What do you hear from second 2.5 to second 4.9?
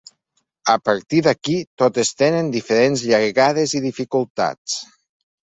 diferents llargades i dificultats.